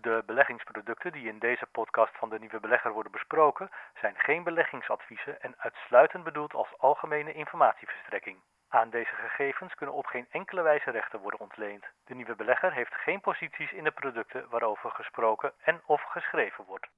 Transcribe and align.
De 0.00 0.22
beleggingsproducten 0.26 1.12
die 1.12 1.28
in 1.28 1.38
deze 1.38 1.66
podcast 1.72 2.16
van 2.16 2.28
de 2.28 2.38
Nieuwe 2.38 2.60
Belegger 2.60 2.92
worden 2.92 3.12
besproken, 3.12 3.70
zijn 4.00 4.14
geen 4.16 4.42
beleggingsadviezen 4.42 5.40
en 5.40 5.54
uitsluitend 5.58 6.24
bedoeld 6.24 6.54
als 6.54 6.68
algemene 6.78 7.32
informatieverstrekking. 7.32 8.36
Aan 8.68 8.90
deze 8.90 9.14
gegevens 9.14 9.74
kunnen 9.74 9.94
op 9.94 10.06
geen 10.06 10.26
enkele 10.30 10.62
wijze 10.62 10.90
rechten 10.90 11.20
worden 11.20 11.40
ontleend. 11.40 11.84
De 12.04 12.14
Nieuwe 12.14 12.36
Belegger 12.36 12.72
heeft 12.72 12.94
geen 12.94 13.20
posities 13.20 13.72
in 13.72 13.84
de 13.84 13.90
producten 13.90 14.44
waarover 14.50 14.90
gesproken 14.90 15.52
en 15.64 15.80
of 15.86 16.02
geschreven 16.02 16.64
wordt. 16.64 16.88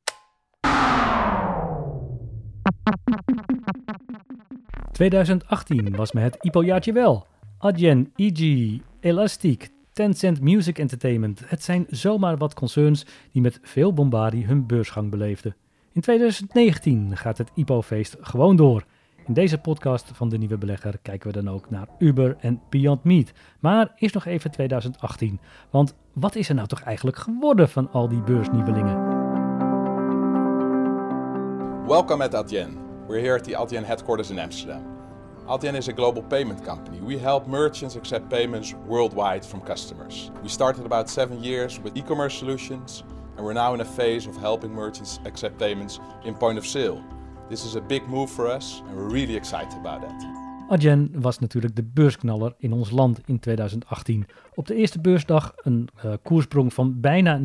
...2018 5.03 5.97
was 5.97 6.13
me 6.13 6.21
het 6.21 6.37
IPO-jaartje 6.45 6.93
wel. 6.93 7.27
Adyen, 7.59 8.13
EG, 8.17 8.41
Elastic, 9.01 9.69
Tencent 9.93 10.41
Music 10.41 10.79
Entertainment. 10.79 11.43
Het 11.47 11.63
zijn 11.65 11.87
zomaar 11.89 12.37
wat 12.37 12.55
concerns 12.55 13.07
die 13.33 13.43
met 13.43 13.59
veel 13.63 13.93
bombardie 13.93 14.47
hun 14.47 14.67
beursgang 14.67 15.11
beleefden. 15.11 15.57
In 15.93 16.01
2019 16.01 17.17
gaat 17.17 17.39
het 17.39 17.51
IPO-feest 17.55 18.17
gewoon 18.21 18.57
door. 18.57 18.85
In 19.27 19.35
deze 19.35 19.59
podcast 19.59 20.11
van 20.13 20.29
de 20.29 20.39
Nieuwe 20.39 20.59
Belegger 20.59 20.99
kijken 21.03 21.33
we 21.33 21.43
dan 21.43 21.55
ook 21.55 21.71
naar 21.71 21.89
Uber 21.99 22.37
en 22.41 22.61
Beyond 22.69 23.05
Meat. 23.05 23.33
Maar 23.61 23.93
eerst 23.97 24.15
nog 24.15 24.27
even 24.27 24.51
2018. 24.51 25.41
Want 25.71 25.95
wat 26.13 26.35
is 26.35 26.49
er 26.49 26.55
nou 26.55 26.69
toch 26.69 26.81
eigenlijk 26.81 27.17
geworden 27.17 27.69
van 27.69 27.93
al 27.93 28.09
die 28.09 28.23
beursnieuwelingen? 28.23 29.09
Welcome 31.87 32.25
at 32.25 32.35
Adyen. 32.35 32.79
We're 33.07 33.21
here 33.21 33.39
at 33.39 33.45
the 33.45 33.57
Adyen 33.57 33.85
headquarters 33.85 34.31
in 34.31 34.39
Amsterdam. 34.39 35.00
Adyen 35.51 35.75
is 35.75 35.89
a 35.89 35.93
global 35.93 36.23
payment 36.23 36.65
company. 36.65 37.01
We 37.01 37.19
help 37.19 37.47
merchants 37.49 37.97
accept 37.97 38.29
payments 38.29 38.75
worldwide 38.87 39.45
from 39.45 39.61
customers. 39.61 40.31
We 40.43 40.49
started 40.49 40.85
about 40.85 41.11
seven 41.11 41.43
years 41.43 41.81
with 41.83 41.97
e-commerce 41.97 42.39
solutions, 42.39 43.03
and 43.37 43.45
we're 43.45 43.53
now 43.53 43.75
in 43.75 43.81
a 43.81 43.85
phase 43.85 44.29
of 44.29 44.37
helping 44.37 44.73
merchants 44.73 45.19
accept 45.25 45.57
payments 45.57 45.99
in 46.25 46.37
point 46.37 46.59
of 46.59 46.67
sale. 46.67 47.03
This 47.49 47.65
is 47.65 47.75
a 47.75 47.81
big 47.81 48.07
move 48.07 48.31
for 48.31 48.57
us, 48.57 48.83
and 48.87 48.97
we're 48.97 49.13
really 49.13 49.37
excited 49.37 49.79
about 49.79 50.01
that. 50.01 50.25
Adyen 50.69 51.11
was 51.21 51.39
natuurlijk 51.39 51.77
de 51.77 51.83
beursknaller 51.83 52.55
in 52.59 52.73
ons 52.73 52.91
land 52.91 53.21
in 53.25 53.39
2018. 53.39 54.27
Op 54.55 54.67
de 54.67 54.75
eerste 54.75 55.01
beursdag 55.01 55.53
een 55.57 55.89
uh, 56.05 56.13
koersprong 56.23 56.75
van 56.75 57.01
bijna 57.01 57.41
90%. 57.41 57.43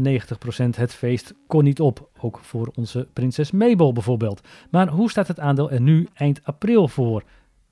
Het 0.75 0.93
feest 0.93 1.33
kon 1.47 1.63
niet 1.63 1.79
op, 1.79 2.09
ook 2.19 2.39
voor 2.41 2.71
onze 2.75 3.07
prinses 3.13 3.51
Mabel 3.51 3.93
bijvoorbeeld. 3.93 4.41
Maar 4.71 4.87
hoe 4.87 5.09
staat 5.09 5.27
het 5.27 5.39
aandeel 5.39 5.71
er 5.71 5.81
nu 5.81 6.07
eind 6.13 6.39
april 6.43 6.87
voor? 6.87 7.23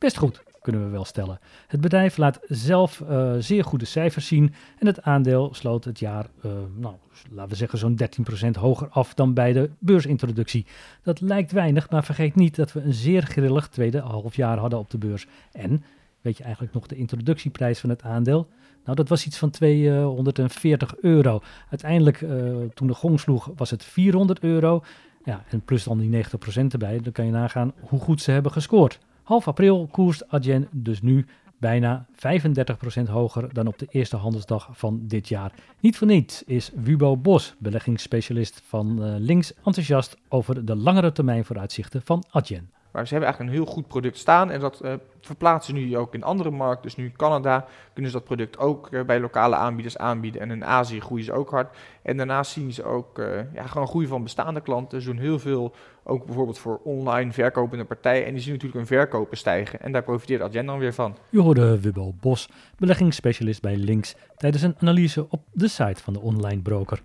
Best 0.04 0.18
goed, 0.18 0.44
kunnen 0.62 0.84
we 0.84 0.90
wel 0.90 1.06
stellen. 1.06 1.40
Het 1.68 1.82
bedrijf 1.82 2.18
laat 2.18 2.40
zelf 2.48 3.00
uh, 3.00 3.34
zeer 3.40 3.64
goede 3.64 3.86
cijfers 3.86 4.28
zien 4.28 4.54
en 4.80 4.88
het 4.88 5.02
aandeel 5.02 5.54
sloot 5.54 5.84
het 5.84 6.00
jaar, 6.00 6.28
uh, 6.46 6.52
nou, 6.76 6.96
laten 7.30 7.50
we 7.50 7.56
zeggen, 7.56 7.80
zo'n 7.80 8.00
13% 8.48 8.50
hoger 8.60 8.88
af 8.90 9.14
dan 9.14 9.34
bij 9.34 9.54
de 9.54 9.70
beursintroductie. 9.80 10.66
Dat 11.04 11.22
lijkt 11.22 11.52
weinig, 11.52 11.90
maar 11.90 12.04
vergeet 12.04 12.36
niet 12.36 12.56
dat 12.56 12.74
we 12.74 12.82
een 12.82 12.94
zeer 12.94 13.22
grillig 13.22 13.68
tweede 13.68 14.00
halfjaar 14.00 14.58
hadden 14.58 14.80
op 14.80 14.90
de 14.90 14.98
beurs. 14.98 15.28
En, 15.52 15.84
weet 16.22 16.38
je 16.38 16.44
eigenlijk 16.44 16.74
nog 16.74 16.88
de 16.88 16.96
introductieprijs 16.96 17.80
van 17.80 17.90
het 17.90 18.02
aandeel? 18.02 18.48
Nou, 18.84 18.96
dat 18.96 19.10
was 19.10 19.26
iets 19.26 19.38
van 19.38 19.50
240 19.50 20.96
euro. 21.02 21.42
Uiteindelijk, 21.70 22.22
uh, 22.22 22.56
toen 22.74 22.88
de 22.88 22.94
gong 22.94 23.20
sloeg, 23.20 23.52
was 23.56 23.70
het 23.70 23.84
400 23.84 24.40
euro. 24.40 24.84
Ja, 25.24 25.44
en 25.50 25.62
plus 25.62 25.84
dan 25.84 26.00
die 26.00 26.10
90% 26.10 26.74
erbij, 26.74 27.00
dan 27.00 27.12
kan 27.12 27.26
je 27.26 27.32
nagaan 27.32 27.74
hoe 27.80 28.00
goed 28.00 28.22
ze 28.22 28.32
hebben 28.32 28.52
gescoord. 28.52 29.00
Half 29.24 29.48
april 29.48 29.88
koerst 29.92 30.28
Adyen 30.28 30.68
dus 30.72 31.02
nu 31.02 31.26
bijna 31.58 32.06
35% 32.12 33.10
hoger 33.10 33.54
dan 33.54 33.68
op 33.68 33.80
de 33.80 33.88
eerste 33.90 34.16
handelsdag 34.16 34.70
van 34.72 35.00
dit 35.04 35.28
jaar. 35.28 35.54
Niet 35.80 35.98
voor 35.98 36.08
niets 36.08 36.44
is 36.44 36.72
Wubo 36.76 37.18
Bos, 37.18 37.56
beleggingsspecialist 37.58 38.62
van 38.66 39.04
uh, 39.04 39.16
Links, 39.18 39.54
enthousiast 39.54 40.18
over 40.30 40.66
de 40.66 40.76
langere 40.76 41.12
termijn 41.12 41.46
vooruitzichten 41.46 42.02
van 42.02 42.24
Adyen. 42.30 42.70
Maar 42.94 43.08
ze 43.08 43.14
hebben 43.14 43.30
eigenlijk 43.30 43.50
een 43.50 43.64
heel 43.64 43.74
goed 43.74 43.88
product 43.88 44.18
staan 44.18 44.52
en 44.52 44.60
dat 44.60 44.82
uh, 44.84 44.94
verplaatsen 45.22 45.74
nu 45.74 45.98
ook 45.98 46.14
in 46.14 46.24
andere 46.24 46.52
markten. 46.52 46.82
Dus 46.82 46.96
nu 46.96 47.06
in 47.06 47.16
Canada 47.16 47.66
kunnen 47.94 48.12
ze 48.12 48.18
dat 48.18 48.26
product 48.26 48.58
ook 48.58 48.88
uh, 48.92 49.04
bij 49.04 49.20
lokale 49.20 49.56
aanbieders 49.56 49.98
aanbieden. 49.98 50.42
En 50.42 50.52
in 50.52 50.66
Azië 50.66 51.02
groeien 51.02 51.26
ze 51.26 51.34
ook 51.34 51.50
hard. 51.50 51.78
En 52.02 52.18
daarnaast 52.18 52.52
zien 52.52 52.74
ze 52.74 52.84
ook 52.84 53.20
uh, 53.20 53.54
ja, 53.54 53.68
gewoon 53.68 53.88
groei 53.88 54.08
van 54.08 54.24
bestaande 54.24 54.62
klanten. 54.62 55.02
Ze 55.02 55.08
doen 55.08 55.20
heel 55.20 55.40
veel, 55.40 55.74
ook 56.04 56.26
bijvoorbeeld 56.26 56.60
voor 56.60 56.80
online 56.84 57.32
verkopende 57.32 57.86
partijen. 57.86 58.26
En 58.26 58.34
die 58.34 58.42
zien 58.42 58.54
natuurlijk 58.54 58.80
hun 58.80 58.98
verkopen 58.98 59.38
stijgen. 59.38 59.82
En 59.82 59.92
daar 59.92 60.04
profiteert 60.04 60.42
Adyen 60.42 60.78
weer 60.78 60.94
van. 60.94 61.18
U 61.30 61.40
hoorde 61.40 61.82
Wubbo 61.82 62.14
Bos, 62.20 62.50
beleggingsspecialist 62.78 63.62
bij 63.62 63.76
Links, 63.76 64.16
tijdens 64.36 64.64
een 64.64 64.76
analyse 64.80 65.30
op 65.30 65.42
de 65.52 65.68
site 65.68 66.04
van 66.04 66.14
de 66.14 66.20
online 66.20 66.62
broker. 66.62 67.02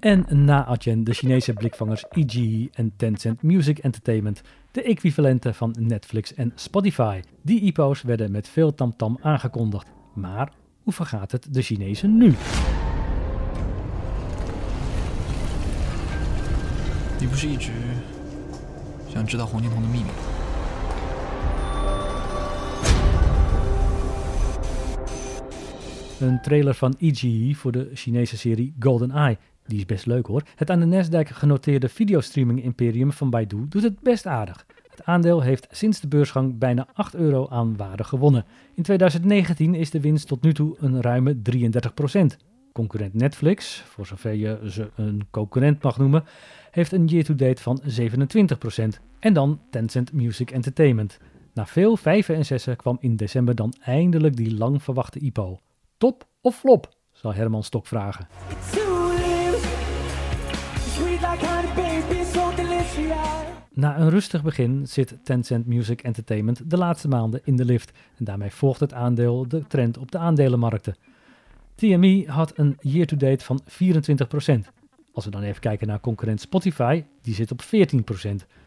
En 0.00 0.26
na 0.44 0.64
Adyen 0.64 1.04
de 1.04 1.14
Chinese 1.14 1.52
blikvangers 1.52 2.04
EGE 2.10 2.68
en 2.72 2.92
Tencent 2.96 3.42
Music 3.42 3.78
Entertainment, 3.78 4.42
de 4.70 4.82
equivalenten 4.82 5.54
van 5.54 5.74
Netflix 5.78 6.34
en 6.34 6.52
Spotify. 6.54 7.20
Die 7.42 7.60
IPO's 7.60 8.02
werden 8.02 8.30
met 8.30 8.48
veel 8.48 8.74
tamtam 8.74 9.18
aangekondigd. 9.22 9.86
Maar 10.14 10.52
hoe 10.82 10.92
vergaat 10.92 11.32
het 11.32 11.54
de 11.54 11.62
Chinezen 11.62 12.16
nu? 12.16 12.34
Een 26.20 26.40
trailer 26.42 26.74
van 26.74 26.94
EGE 26.98 27.54
voor 27.54 27.72
de 27.72 27.90
Chinese 27.94 28.36
serie 28.36 28.74
Golden 28.78 29.10
Eye. 29.10 29.38
Die 29.68 29.78
is 29.78 29.86
best 29.86 30.06
leuk 30.06 30.26
hoor. 30.26 30.42
Het 30.54 30.70
aan 30.70 30.80
de 30.80 31.04
Nasdaq 31.04 31.28
genoteerde 31.32 31.88
videostreaming 31.88 32.62
imperium 32.62 33.12
van 33.12 33.30
Baidu 33.30 33.66
doet 33.68 33.82
het 33.82 34.00
best 34.00 34.26
aardig. 34.26 34.66
Het 34.90 35.04
aandeel 35.04 35.40
heeft 35.40 35.66
sinds 35.70 36.00
de 36.00 36.08
beursgang 36.08 36.58
bijna 36.58 36.86
8 36.94 37.14
euro 37.14 37.48
aan 37.48 37.76
waarde 37.76 38.04
gewonnen. 38.04 38.44
In 38.74 38.82
2019 38.82 39.74
is 39.74 39.90
de 39.90 40.00
winst 40.00 40.26
tot 40.26 40.42
nu 40.42 40.54
toe 40.54 40.76
een 40.78 41.00
ruime 41.02 41.36
33%. 41.36 42.46
Concurrent 42.72 43.14
Netflix, 43.14 43.82
voor 43.86 44.06
zover 44.06 44.32
je 44.32 44.60
ze 44.66 44.90
een 44.94 45.26
concurrent 45.30 45.82
mag 45.82 45.98
noemen, 45.98 46.24
heeft 46.70 46.92
een 46.92 47.06
year-to-date 47.06 47.62
van 47.62 47.80
27%. 47.82 49.00
En 49.18 49.32
dan 49.32 49.60
Tencent 49.70 50.12
Music 50.12 50.50
Entertainment. 50.50 51.18
Na 51.54 51.66
veel 51.66 51.96
vijven 51.96 52.34
en 52.34 52.44
zessen 52.44 52.76
kwam 52.76 52.96
in 53.00 53.16
december 53.16 53.54
dan 53.54 53.74
eindelijk 53.80 54.36
die 54.36 54.56
lang 54.56 54.82
verwachte 54.82 55.18
IPO. 55.18 55.58
Top 55.96 56.26
of 56.40 56.56
flop? 56.56 56.96
zal 57.12 57.34
Herman 57.34 57.62
Stok 57.62 57.86
vragen. 57.86 58.28
Na 63.78 63.98
een 63.98 64.10
rustig 64.10 64.42
begin 64.42 64.86
zit 64.86 65.18
Tencent 65.22 65.66
Music 65.66 66.02
Entertainment 66.02 66.70
de 66.70 66.76
laatste 66.76 67.08
maanden 67.08 67.40
in 67.44 67.56
de 67.56 67.64
lift 67.64 67.92
en 68.16 68.24
daarmee 68.24 68.50
volgt 68.50 68.80
het 68.80 68.94
aandeel 68.94 69.48
de 69.48 69.66
trend 69.66 69.98
op 69.98 70.10
de 70.10 70.18
aandelenmarkten. 70.18 70.96
TME 71.74 72.24
had 72.26 72.58
een 72.58 72.76
year-to-date 72.80 73.44
van 73.44 73.60
24%. 73.62 73.64
Als 75.12 75.24
we 75.24 75.30
dan 75.30 75.42
even 75.42 75.60
kijken 75.60 75.86
naar 75.86 76.00
concurrent 76.00 76.40
Spotify, 76.40 77.04
die 77.22 77.34
zit 77.34 77.50
op 77.50 77.62
14%. 77.62 77.66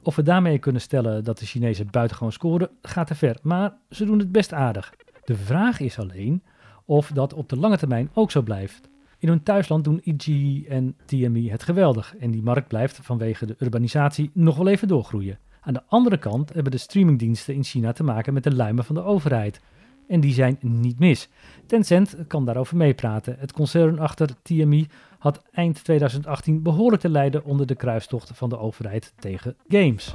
Of 0.03 0.15
we 0.15 0.23
daarmee 0.23 0.59
kunnen 0.59 0.81
stellen 0.81 1.23
dat 1.23 1.39
de 1.39 1.45
Chinezen 1.45 1.91
buitengewoon 1.91 2.31
scoren, 2.31 2.69
gaat 2.81 3.07
te 3.07 3.15
ver, 3.15 3.37
maar 3.41 3.73
ze 3.89 4.05
doen 4.05 4.19
het 4.19 4.31
best 4.31 4.53
aardig. 4.53 4.93
De 5.25 5.35
vraag 5.35 5.79
is 5.79 5.99
alleen 5.99 6.43
of 6.85 7.11
dat 7.11 7.33
op 7.33 7.49
de 7.49 7.57
lange 7.57 7.77
termijn 7.77 8.09
ook 8.13 8.31
zo 8.31 8.41
blijft. 8.41 8.89
In 9.21 9.27
hun 9.27 9.43
thuisland 9.43 9.83
doen 9.83 10.01
EG 10.03 10.65
en 10.67 10.95
TME 11.05 11.51
het 11.51 11.63
geweldig 11.63 12.15
en 12.19 12.31
die 12.31 12.41
markt 12.41 12.67
blijft 12.67 12.99
vanwege 13.01 13.45
de 13.45 13.55
urbanisatie 13.57 14.31
nog 14.33 14.57
wel 14.57 14.67
even 14.67 14.87
doorgroeien. 14.87 15.37
Aan 15.61 15.73
de 15.73 15.83
andere 15.87 16.17
kant 16.17 16.53
hebben 16.53 16.71
de 16.71 16.77
streamingdiensten 16.77 17.53
in 17.53 17.63
China 17.63 17.91
te 17.91 18.03
maken 18.03 18.33
met 18.33 18.43
de 18.43 18.55
luimen 18.55 18.83
van 18.83 18.95
de 18.95 19.03
overheid. 19.03 19.61
En 20.07 20.19
die 20.19 20.33
zijn 20.33 20.57
niet 20.61 20.99
mis. 20.99 21.29
Tencent 21.65 22.15
kan 22.27 22.45
daarover 22.45 22.77
meepraten. 22.77 23.35
Het 23.39 23.51
concern 23.51 23.99
achter 23.99 24.29
TME 24.41 24.85
had 25.19 25.41
eind 25.51 25.83
2018 25.83 26.63
behoorlijk 26.63 27.01
te 27.01 27.09
lijden 27.09 27.43
onder 27.43 27.67
de 27.67 27.75
kruistocht 27.75 28.31
van 28.33 28.49
de 28.49 28.57
overheid 28.57 29.13
tegen 29.19 29.55
games. 29.67 30.13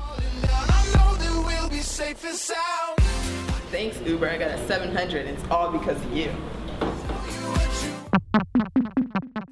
Thanks 3.71 3.97
Uber, 4.07 4.33
I 4.33 4.39
got 4.39 4.49
a 4.49 4.67
700 4.67 5.27
it's 5.27 5.43
all 5.49 5.71
because 5.71 5.97
of 5.97 6.15
you. 6.15 6.31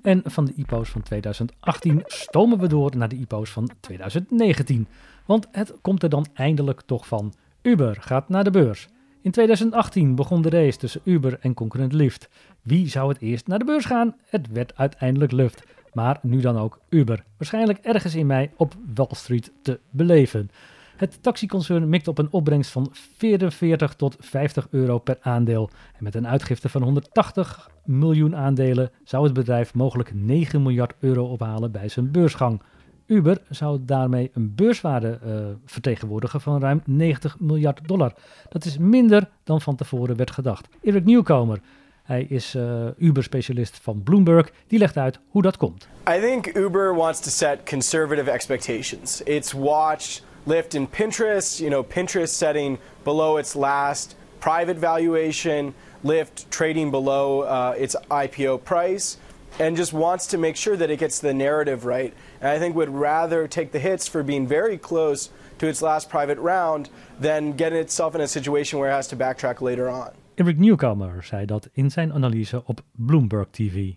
En 0.05 0.23
van 0.25 0.45
de 0.45 0.53
IPO's 0.57 0.89
van 0.89 1.03
2018 1.03 2.03
stomen 2.07 2.59
we 2.59 2.67
door 2.67 2.97
naar 2.97 3.09
de 3.09 3.17
IPO's 3.17 3.51
van 3.51 3.71
2019. 3.81 4.87
Want 5.27 5.47
het 5.53 5.75
komt 5.81 6.03
er 6.03 6.09
dan 6.09 6.27
eindelijk 6.35 6.81
toch 6.81 7.07
van. 7.07 7.35
Uber 7.63 7.97
gaat 8.01 8.29
naar 8.29 8.45
de 8.45 8.51
beurs. 8.51 8.89
In 9.23 9.31
2018 9.31 10.15
begon 10.15 10.43
de 10.43 10.51
race 10.51 10.79
tussen 10.79 11.01
Uber 11.05 11.39
en 11.41 11.55
concurrent 11.55 11.93
Lyft. 11.93 12.29
Wie 12.63 12.89
zou 12.89 13.09
het 13.09 13.21
eerst 13.21 13.47
naar 13.47 13.59
de 13.59 13.65
beurs 13.65 13.85
gaan? 13.85 14.17
Het 14.25 14.49
werd 14.53 14.77
uiteindelijk 14.77 15.33
Lyft. 15.33 15.63
Maar 15.93 16.19
nu 16.23 16.41
dan 16.41 16.57
ook 16.57 16.81
Uber. 16.89 17.25
Waarschijnlijk 17.37 17.79
ergens 17.79 18.15
in 18.15 18.27
mei 18.27 18.51
op 18.57 18.75
Wall 18.95 19.09
Street 19.11 19.53
te 19.63 19.81
beleven. 19.91 20.51
Het 20.97 21.23
taxiconcern 21.23 21.89
mikt 21.89 22.09
op 22.09 22.19
een 22.19 22.29
opbrengst 22.33 22.71
van 22.71 22.89
44 22.93 23.95
tot 23.95 24.17
50 24.19 24.67
euro 24.71 24.99
per 24.99 25.17
aandeel. 25.21 25.71
En 25.97 26.05
met 26.05 26.15
een 26.15 26.29
uitgifte 26.29 26.69
van 26.69 26.83
180 26.83 27.71
miljoen 27.85 28.37
aandelen 28.37 28.91
zou 29.05 29.25
het 29.25 29.33
bedrijf 29.33 29.75
mogelijk 29.75 30.15
9 30.15 30.63
miljard 30.63 30.95
euro 31.01 31.25
ophalen 31.25 31.73
bij 31.73 31.89
zijn 31.89 32.11
beursgang. 32.11 32.63
Uber 33.07 33.43
zou 33.49 33.79
daarmee 33.83 34.31
een 34.35 34.55
beurswaarde 34.55 35.19
uh, 35.27 35.35
vertegenwoordigen 35.65 36.41
van 36.41 36.61
ruim 36.61 36.83
90 36.85 37.41
miljard 37.41 37.89
dollar. 37.89 38.15
Dat 38.49 38.65
is 38.65 38.79
minder 38.79 39.29
dan 39.43 39.61
van 39.61 39.77
tevoren 39.77 40.17
werd 40.17 40.31
gedacht. 40.31 40.69
Erik 40.81 41.05
Nieuwkomer, 41.05 41.61
hij 42.03 42.23
is 42.23 42.55
uh, 42.55 42.87
Uber-specialist 42.99 43.79
van 43.83 44.03
Bloomberg. 44.03 44.51
Die 44.67 44.79
legt 44.79 44.97
uit 44.97 45.21
hoe 45.29 45.43
dat 45.43 45.57
komt. 45.57 45.89
I 46.09 46.21
think 46.21 46.57
Uber 46.57 46.95
wants 46.95 47.21
to 47.21 47.31
set 47.31 47.59
conservative 47.69 48.31
expectations. 48.31 49.23
It's 49.23 49.53
watched 49.53 50.25
Lyft 50.47 50.75
and 50.75 50.91
Pinterest, 50.91 51.61
you 51.61 51.71
know, 51.71 51.83
Pinterest 51.83 52.29
setting 52.29 52.79
below 53.03 53.39
its 53.39 53.57
last 53.57 54.15
private 54.41 54.77
valuation, 54.77 55.75
Lyft 56.05 56.51
trading 56.51 56.91
below 56.91 57.41
uh, 57.41 57.75
its 57.79 57.97
IPO 58.11 58.63
price, 58.65 59.17
and 59.59 59.77
just 59.77 59.93
wants 59.93 60.27
to 60.29 60.39
make 60.39 60.57
sure 60.57 60.77
that 60.77 60.91
it 60.91 60.99
gets 60.99 61.19
the 61.21 61.33
narrative 61.33 61.87
right. 61.87 62.13
And 62.41 62.51
I 62.51 62.59
think 62.59 62.77
would 62.77 62.91
rather 62.91 63.49
take 63.49 63.73
the 63.73 63.79
hits 63.79 64.07
for 64.07 64.23
being 64.23 64.47
very 64.47 64.77
close 64.77 65.31
to 65.59 65.67
its 65.67 65.81
last 65.81 66.11
private 66.11 66.39
round 66.39 66.91
than 67.19 67.53
get 67.53 67.73
itself 67.73 68.15
in 68.15 68.21
a 68.21 68.29
situation 68.29 68.79
where 68.79 68.91
it 68.91 68.95
has 68.95 69.09
to 69.09 69.17
backtrack 69.17 69.61
later 69.61 69.89
on. 69.89 70.11
Eric 70.37 70.59
Newcomer 70.59 71.23
zei 71.23 71.47
dat 71.47 71.69
in 71.73 71.91
zijn 71.91 72.13
analyse 72.13 72.63
op 72.67 72.81
Bloomberg 72.93 73.49
TV. 73.51 73.93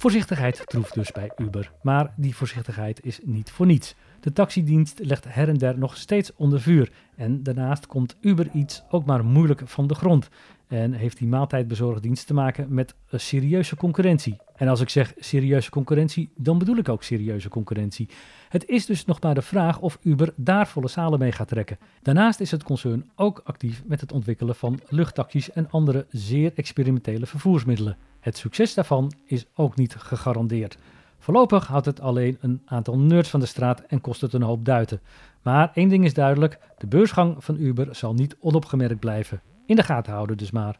Voorzichtigheid 0.00 0.62
troeft 0.66 0.94
dus 0.94 1.12
bij 1.12 1.30
Uber, 1.36 1.72
maar 1.82 2.12
die 2.16 2.36
voorzichtigheid 2.36 3.04
is 3.04 3.20
niet 3.24 3.50
voor 3.50 3.66
niets. 3.66 3.94
De 4.20 4.32
taxidienst 4.32 4.98
legt 4.98 5.24
her 5.28 5.48
en 5.48 5.56
der 5.56 5.78
nog 5.78 5.96
steeds 5.96 6.34
onder 6.34 6.60
vuur 6.60 6.92
en 7.16 7.42
daarnaast 7.42 7.86
komt 7.86 8.16
Uber 8.20 8.50
iets 8.52 8.82
ook 8.90 9.06
maar 9.06 9.24
moeilijk 9.24 9.62
van 9.64 9.86
de 9.86 9.94
grond 9.94 10.28
en 10.66 10.92
heeft 10.92 11.18
die 11.18 11.28
maaltijdbezorgdienst 11.28 12.26
te 12.26 12.34
maken 12.34 12.74
met 12.74 12.94
serieuze 13.10 13.76
concurrentie. 13.76 14.36
En 14.56 14.68
als 14.68 14.80
ik 14.80 14.88
zeg 14.88 15.14
serieuze 15.16 15.70
concurrentie, 15.70 16.30
dan 16.36 16.58
bedoel 16.58 16.76
ik 16.76 16.88
ook 16.88 17.02
serieuze 17.02 17.48
concurrentie. 17.48 18.08
Het 18.48 18.66
is 18.68 18.86
dus 18.86 19.04
nog 19.04 19.20
maar 19.20 19.34
de 19.34 19.42
vraag 19.42 19.80
of 19.80 19.98
Uber 20.02 20.32
daar 20.36 20.68
volle 20.68 20.88
zalen 20.88 21.18
mee 21.18 21.32
gaat 21.32 21.48
trekken. 21.48 21.78
Daarnaast 22.02 22.40
is 22.40 22.50
het 22.50 22.62
concern 22.62 23.10
ook 23.14 23.40
actief 23.44 23.82
met 23.86 24.00
het 24.00 24.12
ontwikkelen 24.12 24.54
van 24.54 24.80
luchttaxis 24.88 25.50
en 25.50 25.70
andere 25.70 26.06
zeer 26.10 26.52
experimentele 26.54 27.26
vervoersmiddelen. 27.26 27.96
Het 28.20 28.36
succes 28.36 28.74
daarvan 28.74 29.12
is 29.24 29.46
ook 29.54 29.76
niet 29.76 29.94
gegarandeerd. 29.94 30.78
Voorlopig 31.18 31.66
houdt 31.66 31.86
het 31.86 32.00
alleen 32.00 32.38
een 32.40 32.62
aantal 32.64 32.98
nerds 32.98 33.28
van 33.28 33.40
de 33.40 33.46
straat 33.46 33.80
en 33.80 34.00
kost 34.00 34.20
het 34.20 34.32
een 34.32 34.42
hoop 34.42 34.64
duiten. 34.64 35.00
Maar 35.42 35.70
één 35.74 35.88
ding 35.88 36.04
is 36.04 36.14
duidelijk: 36.14 36.58
de 36.78 36.86
beursgang 36.86 37.44
van 37.44 37.56
Uber 37.60 37.94
zal 37.94 38.14
niet 38.14 38.36
onopgemerkt 38.40 39.00
blijven. 39.00 39.40
In 39.66 39.76
de 39.76 39.82
gaten 39.82 40.12
houden 40.12 40.36
dus 40.36 40.50
maar. 40.50 40.78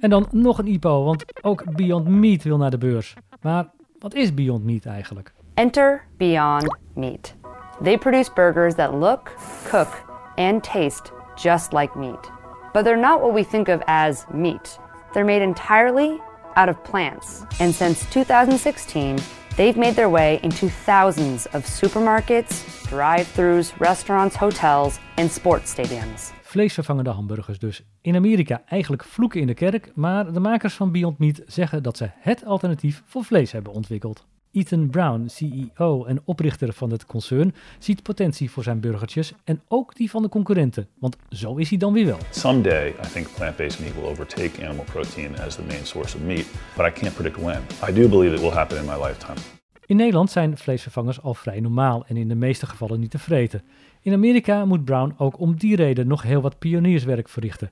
En 0.00 0.10
dan 0.10 0.28
nog 0.30 0.58
een 0.58 0.66
IPO, 0.66 1.04
want 1.04 1.24
ook 1.42 1.76
Beyond 1.76 2.08
Meat 2.08 2.42
wil 2.42 2.56
naar 2.56 2.70
de 2.70 2.78
beurs. 2.78 3.14
Maar 3.40 3.70
wat 3.98 4.14
is 4.14 4.34
Beyond 4.34 4.64
Meat 4.64 4.84
eigenlijk? 4.84 5.32
Enter 5.54 6.06
Beyond 6.16 6.76
Meat. 6.94 7.34
They 7.82 7.98
produce 7.98 8.30
burgers 8.34 8.74
that 8.74 8.92
look, 8.92 9.34
cook 9.68 10.04
and 10.36 10.62
taste 10.62 11.12
just 11.34 11.72
like 11.72 11.98
meat. 11.98 12.41
But 12.72 12.84
they're 12.84 12.96
not 12.96 13.20
what 13.20 13.34
we 13.34 13.44
think 13.44 13.68
of 13.68 13.82
as 13.86 14.24
meat. 14.32 14.78
They're 15.12 15.24
made 15.24 15.42
entirely 15.42 16.20
out 16.54 16.68
of 16.68 16.82
plants. 16.82 17.44
And 17.58 17.74
since 17.74 18.04
2016, 18.10 19.18
they've 19.56 19.76
made 19.76 19.94
their 19.94 20.10
way 20.10 20.38
into 20.42 20.68
thousands 20.84 21.46
of 21.52 21.66
supermarkets, 21.66 22.64
drive-thrus, 22.88 23.72
restaurants, 23.78 24.36
hotels 24.36 24.98
en 25.14 25.30
sportstadiums. 25.30 26.32
Vleesvervangende 26.42 27.10
hamburgers 27.10 27.58
dus. 27.58 27.84
In 28.00 28.16
Amerika 28.16 28.62
eigenlijk 28.66 29.04
vloeken 29.04 29.40
in 29.40 29.46
de 29.46 29.54
kerk, 29.54 29.92
maar 29.94 30.32
de 30.32 30.40
makers 30.40 30.74
van 30.74 30.92
Beyond 30.92 31.18
Meat 31.18 31.40
zeggen 31.46 31.82
dat 31.82 31.96
ze 31.96 32.10
het 32.18 32.44
alternatief 32.44 33.02
voor 33.06 33.24
vlees 33.24 33.52
hebben 33.52 33.72
ontwikkeld. 33.72 34.26
Ethan 34.52 34.90
Brown, 34.90 35.26
CEO 35.26 36.04
en 36.04 36.20
oprichter 36.24 36.72
van 36.72 36.90
het 36.90 37.06
concern, 37.06 37.54
ziet 37.78 38.02
potentie 38.02 38.50
voor 38.50 38.62
zijn 38.62 38.80
burgertjes 38.80 39.32
en 39.44 39.62
ook 39.68 39.94
die 39.94 40.10
van 40.10 40.22
de 40.22 40.28
concurrenten, 40.28 40.88
want 40.98 41.16
zo 41.30 41.56
is 41.56 41.68
hij 41.68 41.78
dan 41.78 41.92
weer 41.92 42.06
wel. 42.06 42.18
Someday 42.30 42.88
I 42.88 43.08
think 43.12 43.28
plant-based 43.34 43.80
meat 43.80 43.94
will 43.94 44.10
overtake 44.10 44.66
animal 44.66 44.84
protein 44.84 45.38
as 45.38 45.54
the 45.54 45.62
main 45.62 45.86
source 45.86 46.16
of 46.16 46.22
meat, 46.22 46.46
but 46.76 46.86
I 46.86 47.00
can't 47.00 47.14
predict 47.14 47.36
when. 47.36 47.60
I 47.88 47.92
do 47.92 48.08
believe 48.08 48.34
it 48.34 48.40
will 48.40 48.50
happen 48.50 48.78
in 48.78 48.84
my 48.84 49.06
lifetime. 49.06 49.38
In 49.86 49.96
Nederland 49.96 50.30
zijn 50.30 50.58
vleesvervangers 50.58 51.22
al 51.22 51.34
vrij 51.34 51.60
normaal 51.60 52.04
en 52.06 52.16
in 52.16 52.28
de 52.28 52.34
meeste 52.34 52.66
gevallen 52.66 53.00
niet 53.00 53.10
te 53.10 53.18
vreten. 53.18 53.62
In 54.00 54.12
Amerika 54.12 54.64
moet 54.64 54.84
Brown 54.84 55.14
ook 55.16 55.38
om 55.38 55.56
die 55.56 55.76
reden 55.76 56.06
nog 56.06 56.22
heel 56.22 56.40
wat 56.40 56.58
pionierswerk 56.58 57.28
verrichten. 57.28 57.68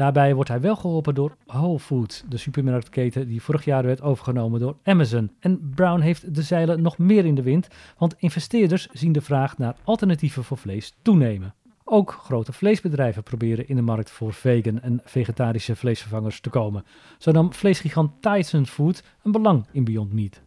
Daarbij 0.00 0.34
wordt 0.34 0.50
hij 0.50 0.60
wel 0.60 0.76
geholpen 0.76 1.14
door 1.14 1.36
Whole 1.46 1.78
Foods, 1.78 2.24
de 2.28 2.36
supermarktketen 2.36 3.28
die 3.28 3.42
vorig 3.42 3.64
jaar 3.64 3.84
werd 3.84 4.02
overgenomen 4.02 4.60
door 4.60 4.76
Amazon. 4.82 5.30
En 5.40 5.72
Brown 5.74 6.00
heeft 6.00 6.34
de 6.34 6.42
zeilen 6.42 6.82
nog 6.82 6.98
meer 6.98 7.24
in 7.24 7.34
de 7.34 7.42
wind, 7.42 7.68
want 7.98 8.14
investeerders 8.18 8.88
zien 8.92 9.12
de 9.12 9.20
vraag 9.20 9.58
naar 9.58 9.76
alternatieven 9.84 10.44
voor 10.44 10.56
vlees 10.56 10.94
toenemen. 11.02 11.54
Ook 11.84 12.12
grote 12.12 12.52
vleesbedrijven 12.52 13.22
proberen 13.22 13.68
in 13.68 13.76
de 13.76 13.82
markt 13.82 14.10
voor 14.10 14.32
vegan 14.32 14.80
en 14.80 15.00
vegetarische 15.04 15.76
vleesvervangers 15.76 16.40
te 16.40 16.50
komen. 16.50 16.84
Zo 17.18 17.30
nam 17.30 17.52
vleesgigant 17.52 18.22
Tyson 18.22 18.66
Food 18.66 19.02
een 19.22 19.32
belang 19.32 19.66
in 19.72 19.84
Beyond 19.84 20.12
Meat. 20.12 20.40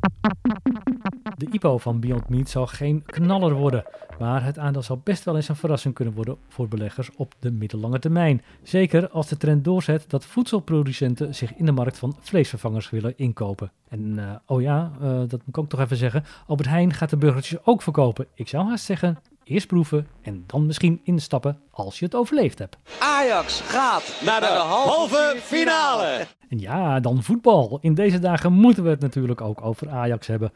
De 1.43 1.49
IPO 1.51 1.77
van 1.77 1.99
Beyond 1.99 2.29
Meat 2.29 2.49
zal 2.49 2.67
geen 2.67 3.03
knaller 3.05 3.53
worden, 3.53 3.83
maar 4.19 4.43
het 4.43 4.57
aandeel 4.57 4.81
zal 4.81 5.01
best 5.03 5.23
wel 5.23 5.35
eens 5.35 5.49
een 5.49 5.55
verrassing 5.55 5.93
kunnen 5.93 6.13
worden 6.13 6.37
voor 6.47 6.67
beleggers 6.67 7.09
op 7.15 7.33
de 7.39 7.51
middellange 7.51 7.99
termijn. 7.99 8.41
Zeker 8.61 9.09
als 9.09 9.27
de 9.27 9.37
trend 9.37 9.63
doorzet 9.63 10.05
dat 10.07 10.25
voedselproducenten 10.25 11.35
zich 11.35 11.55
in 11.55 11.65
de 11.65 11.71
markt 11.71 11.97
van 11.97 12.15
vleesvervangers 12.19 12.89
willen 12.89 13.17
inkopen. 13.17 13.71
En 13.89 14.17
uh, 14.17 14.31
oh 14.45 14.61
ja, 14.61 14.91
uh, 15.01 15.07
dat 15.09 15.31
moet 15.31 15.47
ik 15.47 15.57
ook 15.57 15.69
toch 15.69 15.79
even 15.79 15.97
zeggen, 15.97 16.23
Albert 16.47 16.69
Heijn 16.69 16.93
gaat 16.93 17.09
de 17.09 17.17
burgertjes 17.17 17.65
ook 17.65 17.81
verkopen. 17.81 18.27
Ik 18.33 18.47
zou 18.47 18.67
haast 18.67 18.85
zeggen, 18.85 19.17
Eerst 19.43 19.67
proeven 19.67 20.07
en 20.21 20.43
dan 20.47 20.65
misschien 20.65 21.01
instappen 21.03 21.59
als 21.71 21.99
je 21.99 22.05
het 22.05 22.15
overleefd 22.15 22.59
hebt. 22.59 22.77
Ajax 22.99 23.61
gaat 23.61 24.21
naar 24.25 24.39
de, 24.39 24.45
halve, 24.45 25.35
finale. 25.41 26.25
En 26.49 26.59
ja, 26.59 26.99
dan 26.99 27.23
voetbal. 27.23 27.77
In 27.81 27.93
deze 27.93 28.19
dagen 28.19 28.53
moeten 28.53 28.83
we 28.83 28.89
het 28.89 28.99
natuurlijk 28.99 29.41
ook 29.41 29.61
over 29.61 29.89
Ajax 29.89 30.27
hebben. 30.27 30.51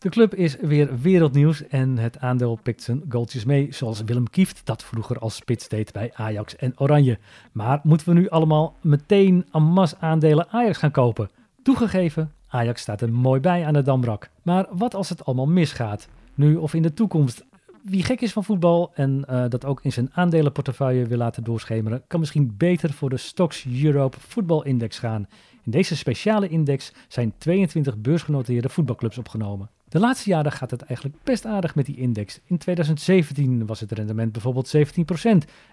De 0.00 0.08
club 0.08 0.34
is 0.34 0.56
weer 0.56 1.00
wereldnieuws 1.00 1.66
en 1.66 1.98
het 1.98 2.18
aandeel 2.18 2.58
pikt 2.62 2.82
zijn 2.82 3.02
goaltjes 3.08 3.44
mee, 3.44 3.66
zoals 3.70 4.02
Willem 4.02 4.30
Kieft 4.30 4.60
dat 4.64 4.84
vroeger 4.84 5.18
als 5.18 5.34
spits 5.34 5.68
deed 5.68 5.92
bij 5.92 6.10
Ajax 6.14 6.56
en 6.56 6.80
Oranje. 6.80 7.18
Maar 7.52 7.80
moeten 7.82 8.08
we 8.08 8.14
nu 8.14 8.28
allemaal 8.28 8.74
meteen 8.80 9.46
en 9.52 9.62
masse 9.62 9.96
aandelen 9.98 10.48
Ajax 10.48 10.78
gaan 10.78 10.90
kopen? 10.90 11.30
Toegegeven, 11.62 12.32
Ajax 12.48 12.80
staat 12.80 13.00
er 13.00 13.12
mooi 13.12 13.40
bij 13.40 13.66
aan 13.66 13.72
de 13.72 13.82
Dambrak. 13.82 14.30
Maar 14.42 14.66
wat 14.70 14.94
als 14.94 15.08
het 15.08 15.24
allemaal 15.24 15.46
misgaat? 15.46 16.08
Nu 16.34 16.56
of 16.56 16.74
in 16.74 16.82
de 16.82 16.94
toekomst? 16.94 17.44
Wie 17.82 18.02
gek 18.02 18.20
is 18.20 18.32
van 18.32 18.44
voetbal 18.44 18.90
en 18.94 19.24
uh, 19.30 19.44
dat 19.48 19.64
ook 19.64 19.80
in 19.82 19.92
zijn 19.92 20.10
aandelenportefeuille 20.12 21.06
wil 21.06 21.18
laten 21.18 21.44
doorschemeren, 21.44 22.02
kan 22.06 22.20
misschien 22.20 22.54
beter 22.56 22.92
voor 22.92 23.10
de 23.10 23.16
Stocks 23.16 23.66
Europe 23.82 24.16
Voetbalindex 24.20 24.98
gaan. 24.98 25.28
In 25.64 25.70
deze 25.70 25.96
speciale 25.96 26.48
index 26.48 26.92
zijn 27.08 27.32
22 27.38 27.96
beursgenoteerde 27.96 28.68
voetbalclubs 28.68 29.18
opgenomen. 29.18 29.70
De 29.90 29.98
laatste 29.98 30.30
jaren 30.30 30.52
gaat 30.52 30.70
het 30.70 30.82
eigenlijk 30.82 31.22
best 31.24 31.46
aardig 31.46 31.74
met 31.74 31.86
die 31.86 31.96
index. 31.96 32.40
In 32.44 32.58
2017 32.58 33.66
was 33.66 33.80
het 33.80 33.92
rendement 33.92 34.32
bijvoorbeeld 34.32 34.76
17% 34.76 34.80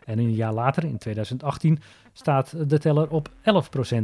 en 0.06 0.20
een 0.20 0.34
jaar 0.34 0.54
later, 0.54 0.84
in 0.84 0.98
2018, 0.98 1.80
staat 2.14 2.70
de 2.70 2.80
teller 2.80 3.10
op 3.10 3.30
11%. 3.30 3.98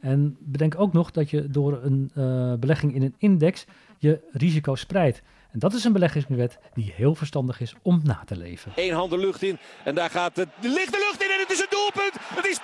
En 0.00 0.36
bedenk 0.40 0.80
ook 0.80 0.92
nog 0.92 1.10
dat 1.10 1.30
je 1.30 1.46
door 1.50 1.82
een 1.82 2.10
uh, 2.14 2.54
belegging 2.54 2.94
in 2.94 3.02
een 3.02 3.14
index 3.18 3.64
je 3.98 4.20
risico 4.32 4.74
spreidt. 4.74 5.22
En 5.50 5.58
dat 5.58 5.74
is 5.74 5.84
een 5.84 5.92
beleggingswet 5.92 6.58
die 6.74 6.92
heel 6.96 7.14
verstandig 7.14 7.60
is 7.60 7.74
om 7.82 8.00
na 8.04 8.22
te 8.26 8.36
leven. 8.36 8.72
Eén 8.76 8.92
hand 8.92 9.10
de 9.10 9.18
lucht 9.18 9.42
in 9.42 9.58
en 9.84 9.94
daar 9.94 10.10
gaat 10.10 10.36
het, 10.36 10.48
ligt 10.60 10.92
de 10.92 11.06
lucht 11.08 11.22
in 11.22 11.30
en 11.30 11.40
het 11.40 11.50
is 11.50 11.60
een 11.60 11.70
doelpunt. 11.70 12.14
Het 12.34 12.46
is 12.46 12.58
2-1 12.58 12.62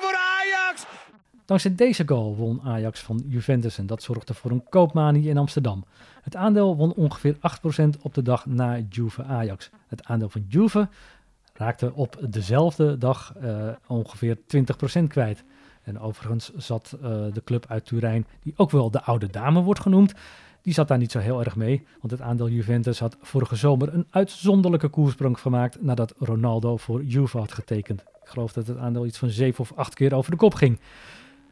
voor 0.00 0.14
Ajax. 0.14 0.84
Dankzij 1.46 1.74
deze 1.74 2.02
goal 2.06 2.36
won 2.36 2.60
Ajax 2.62 3.00
van 3.00 3.22
Juventus 3.26 3.78
en 3.78 3.86
dat 3.86 4.02
zorgde 4.02 4.34
voor 4.34 4.50
een 4.50 4.64
koopmanie 4.68 5.28
in 5.28 5.38
Amsterdam. 5.38 5.84
Het 6.22 6.36
aandeel 6.36 6.76
won 6.76 6.94
ongeveer 6.94 7.36
8% 7.36 7.38
op 8.02 8.14
de 8.14 8.22
dag 8.22 8.46
na 8.46 8.78
Juve 8.88 9.22
Ajax. 9.22 9.70
Het 9.86 10.04
aandeel 10.04 10.28
van 10.28 10.44
Juve 10.48 10.88
raakte 11.52 11.92
op 11.94 12.18
dezelfde 12.28 12.98
dag 12.98 13.34
uh, 13.42 13.68
ongeveer 13.86 14.38
20% 15.00 15.02
kwijt. 15.08 15.44
En 15.82 16.00
overigens 16.00 16.54
zat 16.54 16.96
uh, 16.96 17.02
de 17.32 17.42
club 17.44 17.64
uit 17.68 17.84
Turijn, 17.84 18.26
die 18.42 18.52
ook 18.56 18.70
wel 18.70 18.90
de 18.90 19.02
oude 19.02 19.26
dame 19.26 19.60
wordt 19.60 19.80
genoemd, 19.80 20.14
die 20.62 20.74
zat 20.74 20.88
daar 20.88 20.98
niet 20.98 21.12
zo 21.12 21.18
heel 21.18 21.44
erg 21.44 21.56
mee, 21.56 21.86
want 22.00 22.12
het 22.12 22.20
aandeel 22.20 22.48
Juventus 22.48 22.98
had 22.98 23.16
vorige 23.20 23.56
zomer 23.56 23.94
een 23.94 24.06
uitzonderlijke 24.10 24.88
koersprong 24.88 25.40
gemaakt 25.40 25.82
nadat 25.82 26.14
Ronaldo 26.18 26.76
voor 26.76 27.04
Juve 27.04 27.38
had 27.38 27.52
getekend. 27.52 28.00
Ik 28.00 28.28
geloof 28.28 28.52
dat 28.52 28.66
het 28.66 28.78
aandeel 28.78 29.06
iets 29.06 29.18
van 29.18 29.28
7 29.28 29.60
of 29.60 29.72
8 29.72 29.94
keer 29.94 30.14
over 30.14 30.30
de 30.30 30.36
kop 30.36 30.54
ging. 30.54 30.78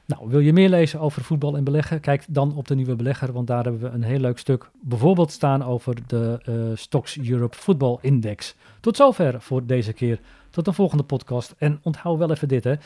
Nou, 0.07 0.29
wil 0.29 0.41
je 0.41 0.53
meer 0.53 0.69
lezen 0.69 1.01
over 1.01 1.23
voetbal 1.23 1.57
en 1.57 1.65
beleggen? 1.65 2.01
Kijk 2.01 2.25
dan 2.29 2.57
op 2.57 2.69
de 2.69 2.75
Nieuwe 2.75 2.97
Belegger, 2.97 3.33
want 3.33 3.47
daar 3.47 3.63
hebben 3.63 3.83
we 3.83 3.89
een 3.89 4.03
heel 4.03 4.19
leuk 4.19 4.39
stuk 4.39 4.71
bijvoorbeeld 4.81 5.31
staan 5.31 5.65
over 5.65 5.97
de 6.07 6.41
uh, 6.49 6.77
Stocks 6.77 7.19
Europe 7.19 7.57
Football 7.57 7.99
Index. 8.01 8.55
Tot 8.81 8.97
zover 8.97 9.41
voor 9.41 9.67
deze 9.67 9.93
keer. 9.93 10.21
Tot 10.55 10.67
een 10.67 10.75
volgende 10.75 11.03
podcast. 11.03 11.55
En 11.59 11.79
onthoud 11.83 12.19
wel 12.19 12.31
even 12.31 12.49
dit: 12.49 12.65
hè. 12.65 12.73
Uh, 12.73 12.79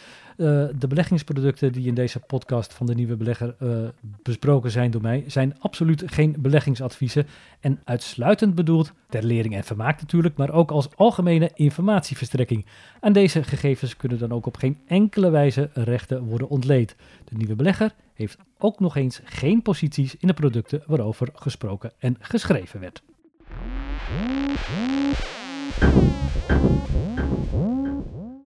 de 0.79 0.87
beleggingsproducten 0.89 1.73
die 1.73 1.87
in 1.87 1.95
deze 1.95 2.19
podcast 2.19 2.75
van 2.75 2.87
de 2.87 2.95
nieuwe 2.95 3.17
belegger 3.17 3.57
uh, 3.63 3.89
besproken 4.23 4.71
zijn 4.71 4.91
door 4.91 5.01
mij, 5.01 5.25
zijn 5.27 5.57
absoluut 5.59 6.03
geen 6.07 6.37
beleggingsadviezen. 6.39 7.27
En 7.61 7.81
uitsluitend 7.85 8.55
bedoeld 8.55 8.93
ter 9.09 9.25
lering 9.25 9.55
en 9.55 9.65
vermaak 9.65 10.01
natuurlijk, 10.01 10.37
maar 10.37 10.51
ook 10.51 10.71
als 10.71 10.89
algemene 10.97 11.51
informatieverstrekking. 11.55 12.67
Aan 13.01 13.13
deze 13.13 13.43
gegevens 13.43 13.97
kunnen 13.97 14.19
dan 14.19 14.33
ook 14.33 14.47
op 14.47 14.57
geen 14.57 14.79
enkele 14.87 15.31
wijze 15.31 15.71
rechten 15.73 16.25
worden 16.25 16.49
ontleed. 16.49 16.97
De 17.25 17.37
nieuwe 17.37 17.57
belegger 17.57 17.95
heeft 18.15 18.39
ook 18.59 18.81
nog 18.81 18.97
eens 18.97 19.21
geen 19.25 19.63
posities 19.63 20.17
in 20.17 20.29
de 20.29 20.35
producten 20.35 20.83
waarover 20.87 21.29
gesproken 21.35 21.93
en 21.99 22.17
geschreven 22.21 22.81
werd. 22.81 23.03